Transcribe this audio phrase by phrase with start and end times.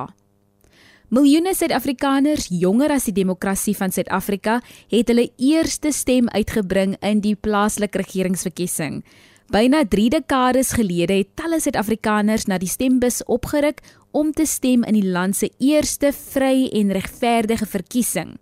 [1.09, 4.59] Miljoene Suid-Afrikaners jonger as die demokrasie van Suid-Afrika
[4.93, 9.01] het hulle eerste stem uitgebring in die plaaslike regeringsverkiesing.
[9.49, 13.79] Byna 3 dekades gelede het talle Suid-Afrikaners na die stembus opgeruk
[14.13, 18.35] om te stem in die land se eerste vry en regverdige verkiesing.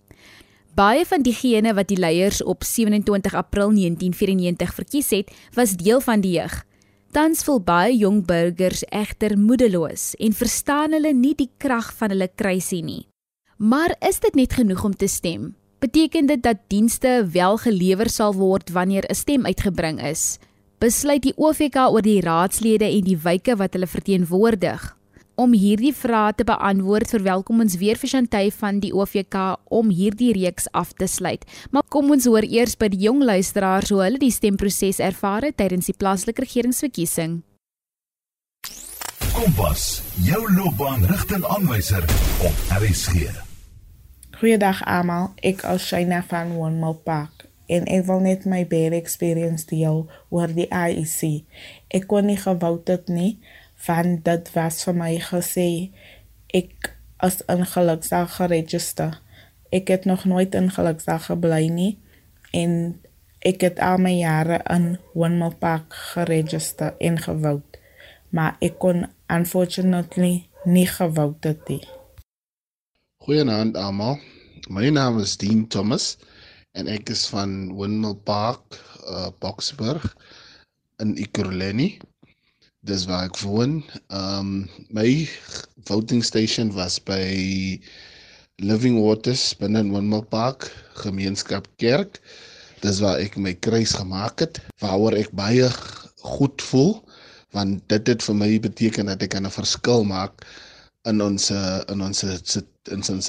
[0.75, 6.25] Baie van diegene wat die leiers op 27 April 1994 verkies het, was deel van
[6.25, 6.57] die jeug.
[7.15, 12.29] Tans voel baie jong burgers egter moedeloos en verstaan hulle nie die krag van hulle
[12.35, 13.07] kruisie nie.
[13.63, 15.55] Maar is dit net genoeg om te stem?
[15.79, 20.39] Beteken dit dat dienste wel gelewer sal word wanneer 'n stem uitgebring is?
[20.77, 24.83] Besluit die OFK oor die raadslede en die wyke wat hulle verteenwoordig?
[25.41, 30.35] Om hierdie vrae te beantwoord, verwelkom ons weer vir Chantay van die OVK om hierdie
[30.37, 31.49] reeks af te sluit.
[31.73, 35.57] Maar kom ons hoor eers by die jong luisteraars hoe hulle die stemproses ervaar het
[35.57, 37.41] tydens die plaaslike regeringsverkiesing.
[39.33, 42.05] Kompas, jou loopbaanrigtingaanwyser
[42.45, 43.33] op RSG.
[44.37, 47.36] Goeiedag almal, ek is Shaina van One Park
[47.67, 51.45] en ek wil net my baie experience deel oor die IEC.
[51.95, 53.37] Ek kon nie gewout het nie
[53.87, 55.71] van dit was vir my gesê
[56.55, 56.93] ek
[57.23, 59.19] as in geluksdag geregistreer.
[59.75, 61.93] Ek het nog nooit in geluksdag gebly nie
[62.55, 62.97] en
[63.47, 67.81] ek het al my jare in Windmill Park geregistreer en gewout.
[68.31, 71.83] Maar ek kon unfortunately nie gewout het nie.
[73.27, 74.19] Goeienaand almal.
[74.71, 76.17] My naam is Dean Thomas
[76.77, 78.79] en ek is van Windmill Park,
[79.09, 80.05] uh, Boksburg
[81.03, 81.97] in Ekurhuleni
[82.87, 83.81] dis waar ek woon.
[84.15, 85.27] Um, my
[85.89, 87.79] voting station was by
[88.63, 90.71] Living Waters binne in Windmill Park
[91.03, 92.21] Gemeenskap Kerk.
[92.85, 95.69] Dis waar ek my kruis gemaak het, waaroor ek baie
[96.23, 96.99] goed voel
[97.55, 100.45] want dit het vir my beteken dat ek 'n verskil maak
[101.09, 101.49] in ons
[101.89, 103.29] in ons in ons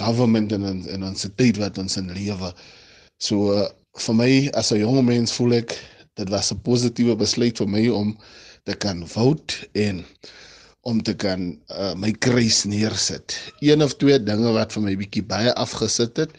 [0.00, 2.52] government en in, in ons tyd wat ons in lewe.
[3.22, 4.30] So uh, vir my
[4.60, 5.76] as 'n jong mens voel ek
[6.16, 8.16] dit was 'n positiewe besluit vir my om
[8.64, 10.04] te kan vote en
[10.86, 13.34] om te kan uh, my kruis neersit.
[13.60, 16.36] Een of twee dinge wat vir my bietjie baie afgesit het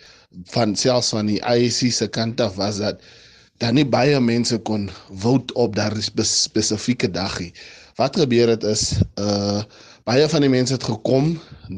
[0.54, 3.02] van selfs van die IEC se kant af was dat
[3.58, 4.90] dan nie baie mense kon
[5.24, 7.52] vote op daardie spesifieke dagie.
[7.98, 9.64] Wat gebeur het is uh
[10.08, 11.34] baie van die mense het gekom,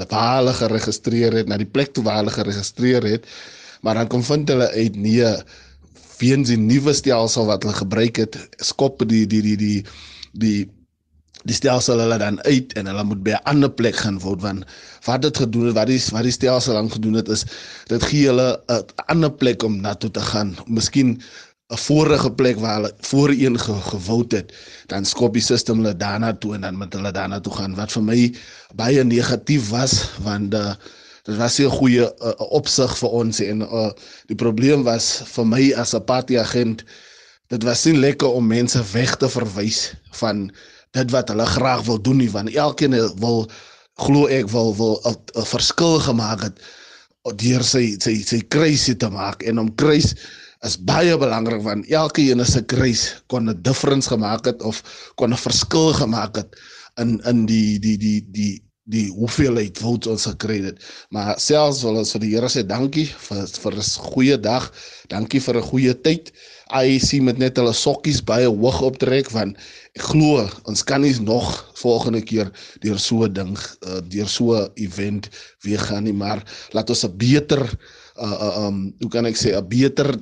[0.10, 3.26] waar hulle geregistreer het, na die plek toe waar hulle geregistreer het,
[3.82, 5.32] maar dan kom vind hulle uit nee
[6.20, 9.80] weens die nuwe stelsel wat hulle gebruik het, skop die die die die
[10.34, 10.68] die
[11.48, 14.66] die stelsel hulle dan uit en hulle moet by 'n ander plek gaan word want
[15.08, 17.46] wat dit gedoen het wat die wat die stelsel dan gedoen het is
[17.88, 20.58] dit gee hulle 'n ander plek om na toe te gaan.
[20.68, 21.22] Miskien
[21.70, 24.54] 'n vorige plek waar hulle voorheen ge, gewout het
[24.88, 27.76] dan skop die stelsel hulle daarna toe en dan moet hulle daarna toe gaan.
[27.76, 28.22] Wat vir my
[28.76, 30.74] baie negatief was want uh,
[31.30, 33.92] dit was 'n goeie uh, opsig vir ons en uh,
[34.26, 36.84] die probleem was vir my as 'n partyagent
[37.50, 40.50] dit was nie lekker om mense weg te verwys van
[40.98, 43.46] dit wat hulle graag wil doen nie want elkeen wil
[43.94, 46.58] glo ek wil wil 'n verskil gemaak het
[47.36, 50.16] deur sy sy sy kruisie te maak en om kruis
[50.68, 54.84] is baie belangrik want elke een se kruis kon 'n difference gemaak het of
[55.16, 56.56] kon 'n verskil gemaak het
[56.98, 60.80] in in die die die die die hoeveelheid votes ons gekry het.
[61.14, 64.72] Maar selfs wil ons vir die Here sê dankie vir vir 'n goeie dag.
[65.10, 66.32] Dankie vir 'n goeie tyd.
[66.70, 69.58] IEC met net hulle sokkies baie hoog optrek want
[69.98, 71.48] ek glo ons kan nie nog
[71.82, 72.52] volgende keer
[72.82, 75.30] deur so 'n ding uh, deur so 'n event
[75.64, 77.66] weer gaan nie maar laat ons 'n beter
[78.20, 80.18] uh, uh um hoe kan ek sê 'n beter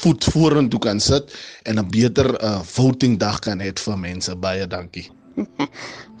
[0.00, 1.32] voet vorentoe kan sit
[1.64, 5.10] en 'n beter uh voting dag kan hê vir mense baie dankie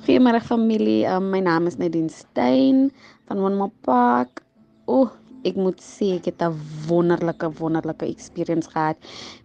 [0.06, 2.90] Goeiemôre familie um, my naam is Nadine Stein
[3.28, 4.42] van Wondermore Park
[4.86, 5.10] Ooh
[5.46, 6.54] ek moet sê ek het 'n
[6.88, 8.96] wonderlike wonderlike experience gehad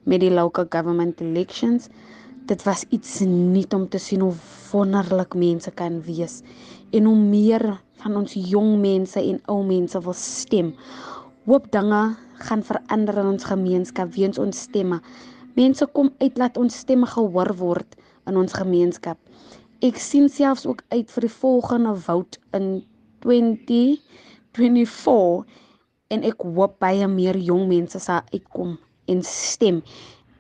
[0.06, 1.90] met die local government elections.
[2.46, 4.34] dit was iets nuut om te sien hoe
[4.72, 6.42] wonderlik mense kan wees
[6.92, 7.64] en hoe meer
[8.02, 10.74] van ons jong mense en ou mense wil stem.
[11.50, 12.14] Hoop dinge
[12.46, 15.00] gaan verander in ons gemeenskap weens ons stemme.
[15.58, 17.96] Mense kom uit laat ons stemme gehoor word
[18.30, 19.18] in ons gemeenskap.
[19.82, 22.86] Ek sien selfs ook uit vir die volgende vote in
[23.26, 25.50] 2024
[26.14, 28.78] en ek hoop baie meer jong mense sal uitkom
[29.10, 29.82] en stem.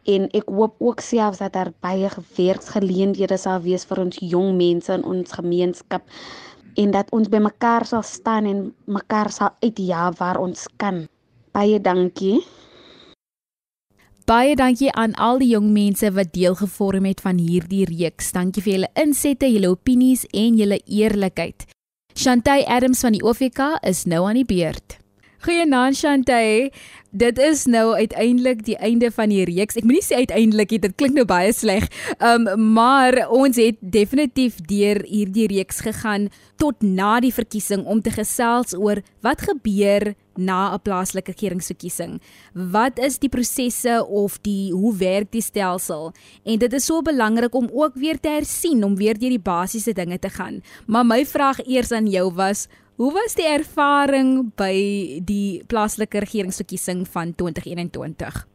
[0.06, 4.94] En ek hoop ook selfs dat daar baie werksgeleenthede sal wees vir ons jong mense
[4.94, 6.06] in ons gemeenskap
[6.75, 11.07] en dat ons bymekaar sal staan en mekaar sal uitjaag waar ons kan.
[11.51, 12.39] Baie dankie.
[14.25, 18.31] Baie dankie aan al die jong mense wat deel gevorm het van hierdie reeks.
[18.31, 21.65] Dankie vir julle insette, julle opinies en julle eerlikheid.
[22.15, 25.00] Shantay Adams van die OFK is nou aan die beurt.
[25.41, 26.69] Goeienaand Shantay.
[27.12, 29.75] Dit is nou uiteindelik die einde van die reeks.
[29.75, 31.90] Ek moenie sê uiteindelik nie, dit klink nou baie sleg.
[32.24, 36.30] Um maar ons het definitief deur hierdie reeks gegaan
[36.62, 42.22] tot na die verkiesing om te gesels oor wat gebeur na 'n plaaslike regeringsverkiesing.
[42.54, 46.14] Wat is die prosesse of die hoe werk die stelsel?
[46.46, 49.94] En dit is so belangrik om ook weer te hersien om weer deur die basiese
[49.94, 50.64] dinge te gaan.
[50.88, 52.68] Maar my vraag eers aan jou was
[53.02, 54.75] Hoe was die ervaring by
[55.25, 58.45] die plaaslike regeringsverkiesing van 2021?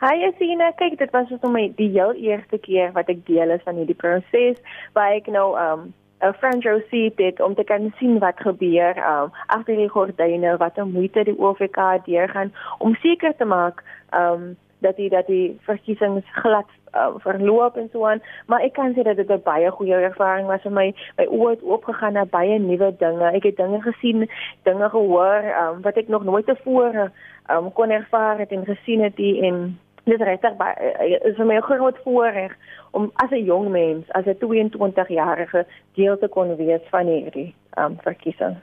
[0.00, 3.62] Hi Asina, kyk dit was vir my die heel eerste keer wat ek deel is
[3.64, 4.58] van hierdie proses
[4.92, 8.96] waar ek nou um 'n front row seat het om te kan sien wat gebeur
[8.96, 13.82] um agter die gordyne, wat 'n moeite die OFK deurgaan om seker te maak
[14.12, 18.94] um dat die dat die verkiesings glad uh, verloop en so aan, maar ek kan
[18.94, 20.94] sê dat dit 'n baie goeie ervaring was vir my.
[21.16, 23.30] My oë het oopgegaan na baie nuwe dinge.
[23.32, 24.28] Ek het dinge gesien,
[24.62, 27.10] dinge gehoor um, wat ek nog nooit tevore
[27.50, 31.46] um, kon ervaar het en gesien het die, en dit regtig baie uh, is vir
[31.46, 32.52] my 'n groot voorreg
[32.92, 37.98] om as 'n jong mens, as 'n 22-jarige deel te kon wees van hierdie um,
[38.02, 38.56] verkiesing.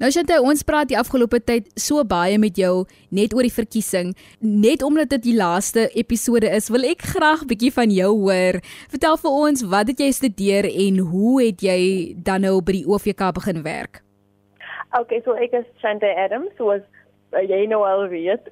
[0.00, 4.12] Nou Shante, ons praat die afgelope tyd so baie met jou net oor die verkiesing.
[4.40, 8.60] Net omdat dit die laaste episode is, wil ek graag bietjie van jou hoor.
[8.92, 11.80] Vertel vir ons, wat het jy studeer en hoe het jy
[12.16, 14.02] dan nou by die OVK begin werk?
[14.98, 16.82] Okay, so ek is Shante Adams, so was
[17.38, 18.50] jy nou al weet.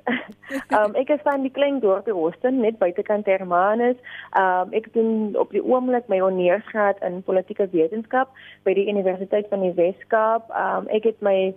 [0.70, 3.98] um ek is van die klein dorp in Oosten, net buitekant Hermanus.
[4.38, 8.32] Um ek doen op die oomblik my honeursgraad in politieke wetenskap
[8.64, 10.50] by die Universiteit van die Wes-Kaap.
[10.54, 11.54] Um ek het my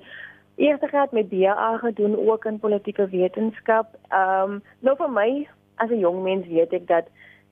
[0.62, 3.96] eerste graad met BA gedoen ook in politieke wetenskap.
[4.10, 5.30] Um nou vir my
[5.78, 7.06] as 'n jong mens weet ek dat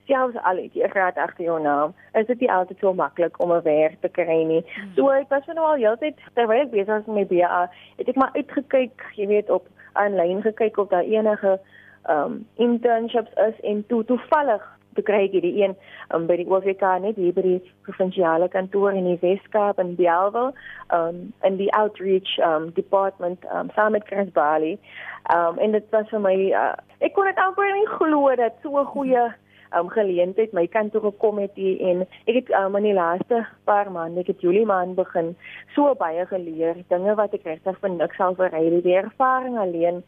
[0.09, 3.39] selfs al het jy 'n graad agter jou naam, is dit nie altyd so maklik
[3.39, 4.63] om 'n werk te kry nie.
[4.75, 4.93] Hmm.
[4.95, 8.15] So ek was nou al heeltyd terwyl ek besig was met my BA, het ek
[8.15, 11.59] maar uitgekyk, jy weet op aanlyn gekyk of daar enige
[12.09, 15.75] um internships is en toe toevallig te kry ek die een
[16.13, 20.53] um, by die OVK net hier by die provinsiale kantoor in die Weskaap in Bellville
[20.95, 24.77] um in die outreach um department um saam met Chris Bali.
[25.35, 28.79] Um en dit was vir my uh, ek kon dit amper nie glo dat so
[28.79, 32.77] 'n goeie hmm um, geleentheid my kant toe gekom het hier en ek het um,
[32.79, 35.35] in die laaste paar maande, ek het Julie maand begin
[35.75, 40.03] so baie geleer, dinge wat ek regtig vir niks sal verry, die ervaring alleen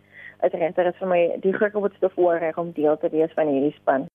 [0.46, 4.10] is regtig vir my die grootste voorreg om deel te wees van hierdie span.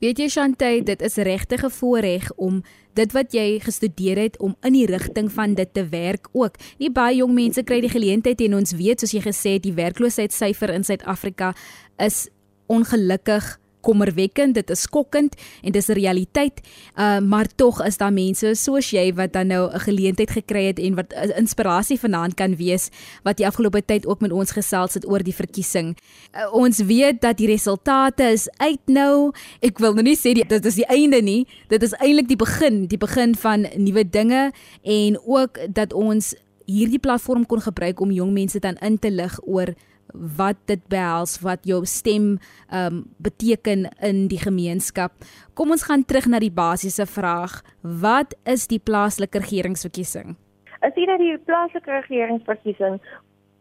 [0.00, 2.62] Weet jy Shantay, dit is regtig 'n voorreg om
[2.94, 6.56] dit wat jy gestudeer het om in die rigting van dit te werk ook.
[6.78, 9.76] Nie baie jong mense kry die geleentheid en ons weet soos jy gesê het die
[9.76, 11.52] werkloosheidssyfer in Suid-Afrika
[11.98, 12.30] is
[12.66, 16.60] ongelukkig kommerwekkend, dit is skokkend en dis 'n realiteit.
[16.96, 20.78] Uh maar tog is daar mense soos jy wat dan nou 'n geleentheid gekry het
[20.78, 22.88] en wat inspirasie vanaand kan wees
[23.22, 25.96] wat die afgelope tyd ook met ons gesels het oor die verkiesing.
[26.34, 29.32] Uh, ons weet dat die resultate is uit nou.
[29.60, 31.46] Ek wil nou nie sê die, dit is die einde nie.
[31.68, 36.34] Dit is eintlik die begin, die begin van nuwe dinge en ook dat ons
[36.70, 39.74] hierdie platform kon gebruik om jong mense dan in te lig oor
[40.14, 42.38] wat dit behels wat jou stem
[42.72, 45.12] um beteken in die gemeenskap.
[45.54, 47.60] Kom ons gaan terug na die basiese vraag.
[47.82, 50.36] Wat is die plaaslike regeringsverkiesing?
[50.80, 53.00] As jy na die plaaslike regeringsverkiesing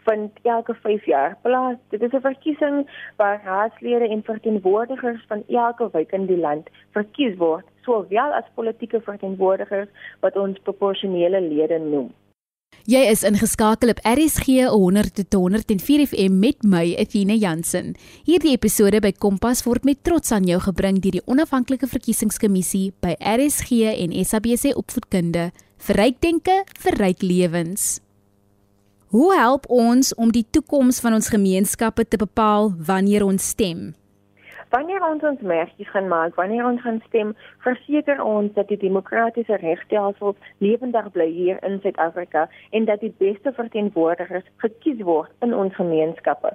[0.08, 2.78] van elke 5 jaar plaas, dit is 'n verkiesing
[3.18, 9.02] waar raadslede en verteenwoordigers van elke wijk in die land verkies word, sowel as politieke
[9.02, 9.90] verteenwoordigers
[10.20, 12.14] wat ons proporsionele lede noem.
[12.90, 17.92] Jy is ingeskakel op RSG 100.104 FM met my Athena Jansen.
[18.26, 23.14] Hierdie episode by Kompas word met trots aan jou gebring deur die Onafhanklike Verkiesingskommissie by
[23.22, 25.52] RSG en SABC Opvoedkunde
[25.86, 28.00] vir ryk denke vir ryk lewens.
[29.14, 33.92] Hoe help ons om die toekoms van ons gemeenskappe te bepaal wanneer ons stem?
[34.70, 37.36] Wanneer ons ons merkies gaan maak, wanneer ons gaan stem,
[37.66, 43.54] verseker ons dat die demokratiese regstelsel lewendig bly hier in Suid-Afrika en dat die beste
[43.58, 46.54] verteenwoordigers gekies word in ons gemeenskappe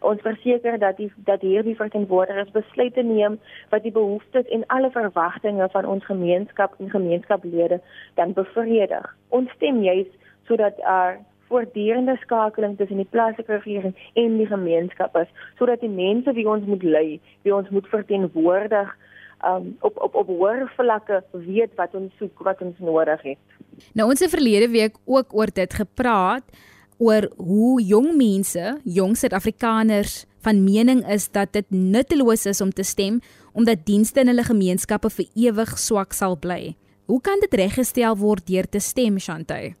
[0.00, 3.38] ons verseker dat die dat hierdie verteenwoordigers besluite neem
[3.72, 7.80] wat die behoeftes en alle verwagtinge van ons gemeenskap en gemeenskaplede
[8.14, 9.08] dan bevredig.
[9.28, 10.10] Ons stem juis
[10.46, 16.32] sodat daar voortdurende skakeling tussen die plaaslike regering en die gemeenskap is sodat die mense
[16.36, 18.94] wie ons moet lei, wie ons moet verteenwoordig
[19.44, 23.42] um, op op op hoër vlakke weet wat ons soek, wat ons nodig het.
[23.94, 26.44] Nou ons het verlede week ook oor dit gepraat
[26.98, 32.84] oor hoe jong mense, jong Suid-Afrikaners van mening is dat dit nutteloos is om te
[32.84, 33.20] stem
[33.52, 36.76] omdat dienste in hulle gemeenskappe vir ewig swak sal bly.
[37.06, 39.74] Hoe kan dit reggestel word deur te stem, Shantay?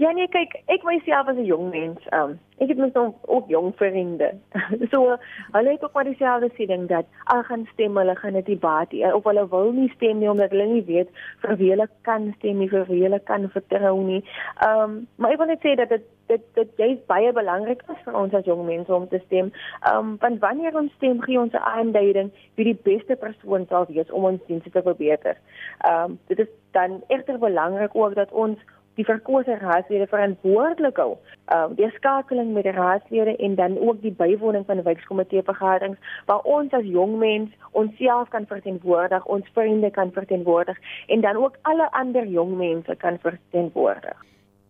[0.00, 2.94] Ja nee, kyk, ek myself as 'n jong mens, um, ek het mos
[3.28, 4.30] ook jong vriende.
[4.92, 5.16] so
[5.52, 9.04] hulle het ook maar dieselfde siening dat al gaan stem, hulle gaan dit baat nie
[9.14, 11.10] of hulle wil nie stem nie omdat hulle nie weet
[11.42, 14.24] vir wie hulle kan stem nie, vir wie hulle kan vertrou nie.
[14.64, 18.02] Ehm, um, maar ek wil net sê dat dit dit dit jy's baie belangrik is
[18.08, 19.52] vir ons as jong mense om te stem.
[19.84, 23.86] Ehm, um, want wanneer ons stem, gee ons 'n aanduiding wie die beste persoon sal
[23.92, 25.36] wees om ons dienste te verbeter.
[25.84, 28.58] Ehm, um, dit is dan egter belangrik ook dat ons
[29.00, 31.12] die verkose raadslede verantwoordelik hou.
[31.50, 36.16] Ehm uh, die skakeling met die raadslede en dan ook die bywoning van wijkkomitee vergaderings
[36.28, 41.56] waar ons as jong mens onsself kan verteenwoordig, ons vriende kan verteenwoordig en dan ook
[41.62, 44.16] alle ander jong mense kan verteenwoordig.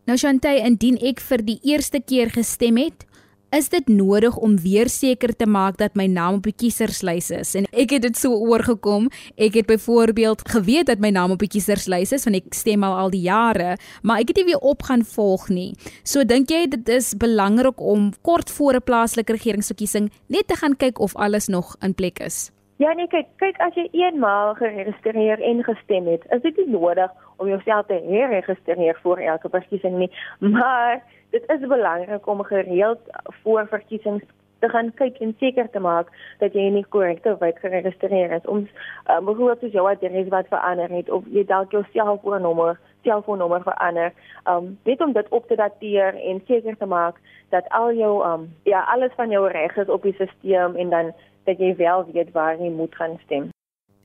[0.07, 3.07] Nou Shantay, indien ek vir die eerste keer gestem het,
[3.51, 7.55] is dit nodig om weer seker te maak dat my naam op die kieserslys is.
[7.59, 9.09] En ek het dit so oorgekom.
[9.37, 12.97] Ek het byvoorbeeld geweet dat my naam op die kieserslys is want ek stem al
[13.01, 15.75] al die jare, maar ek het nie weer op gaan volg nie.
[16.05, 20.77] So dink jy dit is belangrik om kort voor 'n plaaslike regeringsverkiesing net te gaan
[20.77, 22.51] kyk of alles nog in plek is?
[22.81, 27.11] Ja nee, kyk, kyk as jy eenmaal geregistreer en gestem het, is dit nie nodig
[27.37, 30.09] om jouself te herregistreer voor elke verkiesing nie,
[30.41, 31.03] maar
[31.35, 33.03] dit is belangrik om gereeld
[33.43, 34.25] voor verkiesings
[34.65, 36.09] te gaan kyk en seker te maak
[36.41, 38.49] dat jy in die korrekte wyk geregistreer is.
[38.49, 43.65] Ons uh, byvoorbeeld soos jou adres wat verander het of jy dalk jou selfoonnommer, selfoonnommer
[43.65, 44.13] verander,
[44.49, 47.21] um net om dit op te dateer en seker te maak
[47.53, 51.13] dat al jou um ja, alles van jou reg is op die stelsel en dan
[51.45, 53.51] dat jy wel weet waar jy moet gaan stem.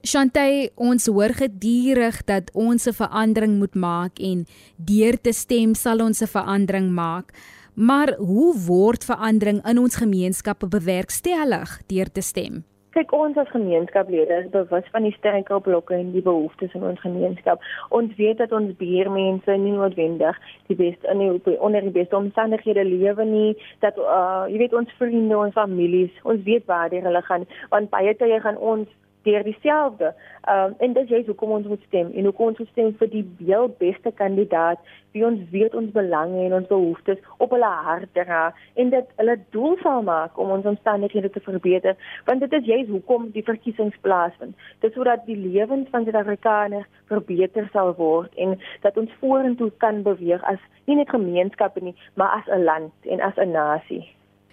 [0.06, 4.46] Shantay, ons hoor gedurig dat ons 'n verandering moet maak en
[4.78, 7.34] deur te stem sal ons 'n verandering maak.
[7.74, 12.64] Maar hoe word verandering in ons gemeenskappe bewerkstellig deur te stem?
[12.96, 17.64] Kyk, ons as gemeenskaplede is bewus van die struikelblokke en die behoeftes in ons gemeenskap.
[17.98, 22.86] Ons weet dat ons buurmense nie noodwendig die beste in die onder die beste omstandighede
[22.88, 23.50] lewe nie,
[23.84, 27.44] dat uh, jy weet ons vriende, ons families, ons weet waar hulle gaan,
[27.76, 28.88] want baie tye gaan ons
[29.26, 30.14] deur dieselfde.
[30.46, 33.24] Ehm um, en dis juist hoekom ons moet stem en hoekom ons stem vir die
[33.46, 34.80] heel beste kandidaat
[35.16, 38.42] wie ons weet ons belange en ons behoeftes op hulle hart dra
[38.84, 41.96] en dit hulle doel sal maak om ons omstandighede te verbeter
[42.30, 44.54] want dit is juist hoekom die verkiesings plaasvind.
[44.86, 50.44] Dit sodat die lewens van Suid-Afrikaners verbeter sal word en dat ons vorentoe kan beweeg
[50.52, 54.06] as nie net gemeenskappe nie, maar as 'n land en as 'n nasie.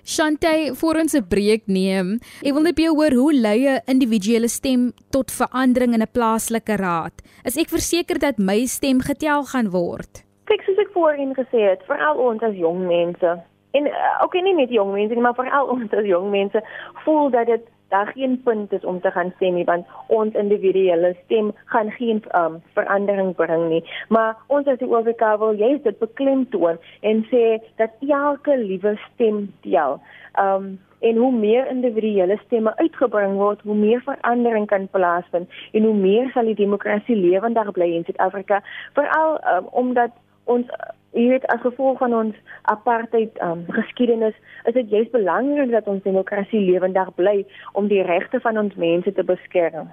[0.05, 4.49] Shantay, voor ons 'n breek neem, ek wil net jou hoor hoe lei 'n individuele
[4.49, 7.13] stem tot verandering in 'n plaaslike raad?
[7.45, 10.25] Is ek verseker dat my stem getel gaan word?
[10.45, 13.43] Kyk, soos ek voorheen gesê het, veral ons as jong mense
[13.73, 16.63] en uh, ook nie net jong mense nie, maar veral ons as jong mense
[17.05, 21.15] voel dat dit daar geen punt is om te gaan stem nie want ons individuele
[21.25, 23.83] stem gaan geen um, verandering bring nie.
[24.09, 29.45] Maar ons as die OVK wil jy dit beklemtoon en sê dat elke liewe stem
[29.67, 30.01] tel.
[30.41, 35.95] Um, en hoe meer individuele stemme uitgebring word hoe meer verandering kan plaasvind en hoe
[35.95, 38.63] meer sal die demokrasie lewendig bly in Suid-Afrika.
[38.99, 40.71] Veral um, omdat ons
[41.13, 42.37] jy weet as gevolg van ons
[42.73, 44.37] apartheid um, geskiedenis
[44.69, 47.43] is dit juist belangrik dat ons demokrasie lewendig bly
[47.73, 49.91] om die regte van ons mense te beskerm.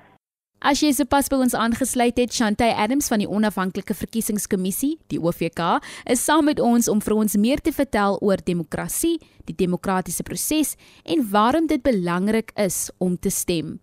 [0.60, 5.78] As jy sopas by ons aangesluit het, Shantay Adams van die Onafhanklike Verkiesingskommissie, die OVK,
[6.04, 9.16] is saam met ons om vir ons meer te vertel oor demokrasie,
[9.48, 10.76] die demokratiese proses
[11.08, 13.78] en waarom dit belangrik is om te stem.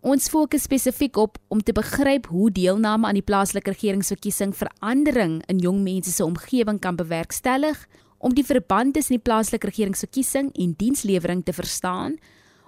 [0.00, 5.60] Ons fokus spesifiek op om te begryp hoe deelname aan die plaaslike regeringsverkiesing verandering in
[5.60, 7.76] jong mense se omgewing kan bewerkstellig,
[8.16, 12.16] om die verband tussen die plaaslike regeringsverkiesing en dienslewering te verstaan,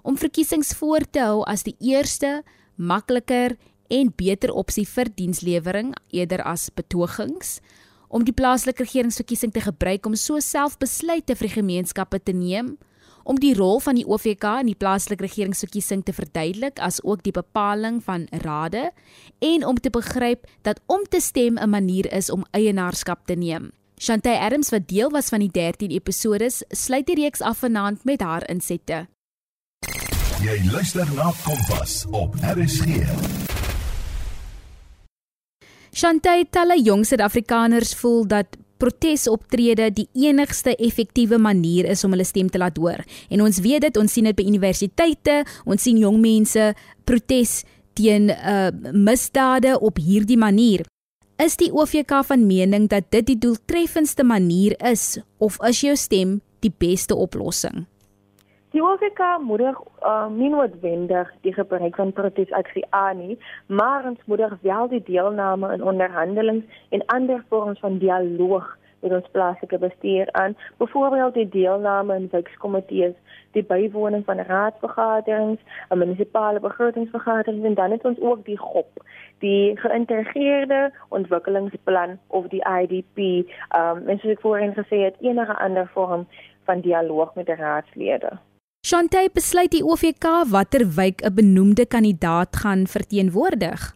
[0.05, 2.43] om verkiesings voor te hou as die eerste,
[2.77, 3.57] makliker
[3.89, 7.63] en beter opsie vir dienslewering eerder as betogings,
[8.13, 12.75] om die plaaslike regeringsverkiesing te gebruik om so selfbesluite vir die gemeenskappe te neem
[13.25, 17.33] om die rol van die OVK in die plaaslike regeringsverkiesing te verduidelik as ook die
[17.33, 18.91] bepaling van rade
[19.39, 23.73] en om te begryp dat om te stem 'n manier is om eienaarskap te neem.
[24.01, 28.21] Shantay Adams wat deel was van die 13 episodes, sluit die reeks af vanaand met
[28.21, 29.07] haar insette.
[30.43, 33.05] Jy luister na Kompas op RSG.
[35.95, 42.51] Shantay, talle jong Suid-Afrikaners voel dat protesoptrede die enigste effektiewe manier is om hulle stem
[42.51, 43.05] te laat hoor.
[43.31, 46.73] En ons weet dit, ons sien dit by universiteite, ons sien jong mense
[47.09, 47.61] protes
[47.99, 50.87] teen uh misdade op hierdie manier.
[51.43, 56.41] Is die OVK van mening dat dit die doeltreffendste manier is of is jou stem
[56.63, 57.87] die beste oplossing?
[58.73, 63.35] Die OVK moedig uh, nie noodwendig die gebruik van protesaksie aan nie,
[63.67, 68.71] maar ons moedig wel die deelname in onderhandelings en ander vorms van dialoog
[69.03, 73.13] met ons plaaslike bestuur aan, byvoorbeeld die deelname in wijkkomitees,
[73.51, 79.03] die bywoning van raadsvergaderings, 'n munisipale begrotingsvergadering en dan het ons ook die GOP,
[79.39, 83.19] die geïntegreerde ontwikkelingsplan of die IDP,
[83.77, 86.27] um, en soos ek voorheen gesê het, enige ander vorm
[86.65, 88.33] van dialoog met die raadslede.
[88.83, 93.95] Shantay besluit die OVK watter wijk 'n benoemde kandidaat gaan verteenwoordig.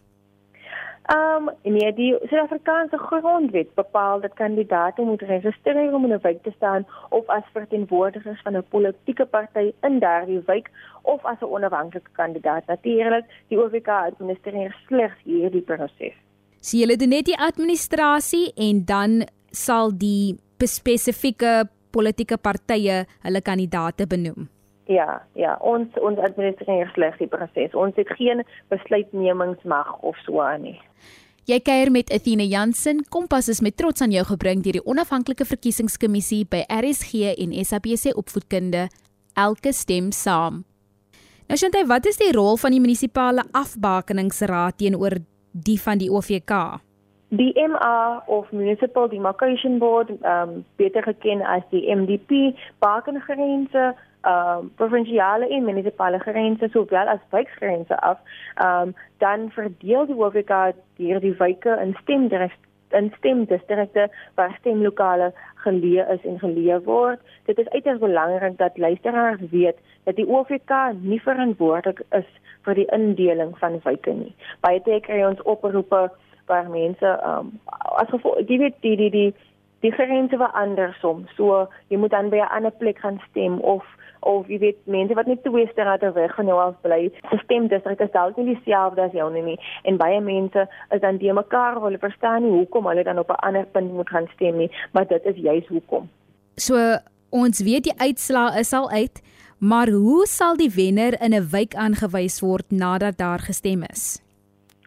[1.15, 6.53] Um nee, die Suid-Afrikaanse grondwet bepaal dat kandidaate moet registreer om in 'n wijk te
[6.55, 12.11] staan of as verteenwoordigers van 'n politieke party in daardie wijk of as 'n onafhanklike
[12.11, 12.65] kandidaat.
[12.67, 16.15] Natuurlik, die OVK administreer slegs hierdie proses.
[16.61, 24.07] So julle doen net die administrasie en dan sal die spesifieke politieke partye hulle kandidaate
[24.07, 24.55] benoem.
[24.87, 27.75] Ja, ja, ons ons administreer slegs die proses.
[27.75, 30.77] Ons het geen besluitnemingsmag of so aan nie.
[31.47, 33.05] Jy kuier met Athena Jansen.
[33.07, 38.15] Kompas is met trots aan jou gebring deur die onafhanklike verkiesingskommissie by RSG en SABC
[38.19, 38.87] opvoedkunde.
[39.35, 40.65] Elke stem saam.
[41.47, 45.19] Nou Shantay, wat is die rol van die munisipale afbakeningsraad teenoor
[45.51, 46.51] die van die OVK?
[47.31, 53.93] Die MA of Municipal Demarcation Board, ehm um, beter geken as die MDP, baken grense
[54.21, 58.17] ehm um, provinsiale en munisipale grense sowel as wijkgrense af.
[58.55, 65.33] Ehm um, dan verdeel die OVK hierdie wyke in stemdistrikte in stemdistrikte waar stemlokale
[65.65, 67.19] geleë is en geleë word.
[67.45, 72.29] Dit is uiters belangrik dat luisteraars weet dat die OVK nie verantwoordelik is
[72.67, 74.33] vir die indeling van wyke nie.
[74.63, 76.07] Baie te kry ons oproepe
[76.47, 77.51] waar mense um,
[77.99, 79.29] as gevolg die weet die die die
[79.81, 81.29] die grense verander soms.
[81.35, 83.83] So jy moet dan by 'n ander plek gaan stem of
[84.19, 87.09] of jy weet mense wat net twee strate weg van jou af bly.
[87.31, 91.33] Die stemdistrik is dalk nie dieselfde as jou nie en baie mense is dan die
[91.33, 94.71] mekaar hulle verstaan nie hoekom hulle dan op 'n ander punt moet gaan stem nie,
[94.91, 96.09] maar dit is juis hoekom.
[96.55, 96.75] So
[97.29, 99.21] ons weet die uitslaa is al uit,
[99.59, 104.21] maar hoe sal die wenner in 'n wijk aangewys word nadat daar gestem is?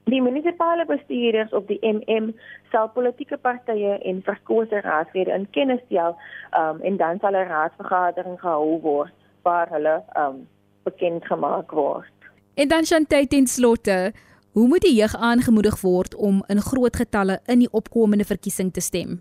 [0.04, 2.34] Die munisipale bestuurders op die MM
[2.70, 6.16] sal politieke partye en verkose raadslede in kennis stel
[6.58, 10.48] um, en dan sal 'n raadsvergadering gehou word waar hulle um
[10.82, 12.12] bekend gemaak word.
[12.54, 14.12] En dan Chantay ten slotte,
[14.52, 18.80] hoe moet die jeug aangemoedig word om in groot getalle in die opkomende verkiesing te
[18.80, 19.20] stem?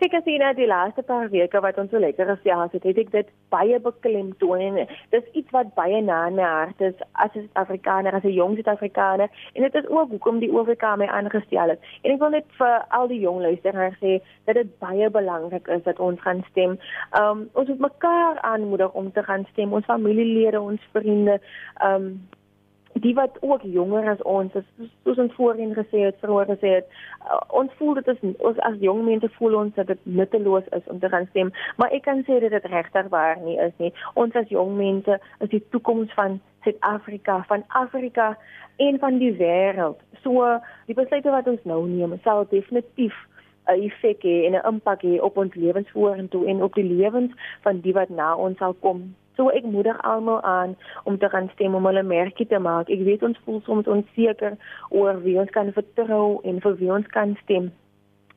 [0.00, 3.00] Kyk as jy na die laaste paar weke wat ons so lekker gesels het, het
[3.02, 4.78] ek dit baie beklemtoon.
[5.12, 8.56] Dis iets wat baie na in my hart is as 'n Afrikaner, as 'n jong
[8.56, 11.84] Suid-Afrikaner en dit is ook hoekom die OVK my aangestel het.
[12.02, 15.82] En ek wil net vir al die jong luisteraars sê dat dit baie belangrik is
[15.82, 16.78] dat ons gaan stem.
[17.20, 21.40] Um ons moet mekaar aanmoedig om te gaan stem, ons familielede, ons vriende,
[21.84, 22.24] um
[22.92, 24.64] die wat ook jonger as ons is
[25.04, 26.88] soos ons voorheen gesê het vroeër gesê het
[27.24, 30.86] uh, ons voel dit is ons as jong mense voel ons dat dit nutteloos is
[30.86, 33.92] om te gaan stem maar ek kan sê dat dit regtig waar nie is nie.
[34.14, 38.36] Ons as jong mense is die toekoms van Suid-Afrika van Afrika
[38.76, 40.00] en van die wêreld.
[40.24, 40.46] So
[40.86, 43.16] die besluite wat ons nou neem sal definitief
[43.68, 47.32] 'n effek hê en 'n impak hê op ons lewens vorentoe en op die lewens
[47.62, 50.76] van die wat na ons sal kom So ek moedig almal aan
[51.08, 52.90] om te gaan stem om hulle merkie te maak.
[52.92, 54.58] Ek weet ons voel soms onseker
[54.92, 57.70] oor wie ons kan vertrou en vir wie ons kan stem.